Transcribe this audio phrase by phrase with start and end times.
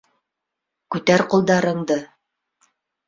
[0.95, 2.01] Күтәр ҡулдарыңды!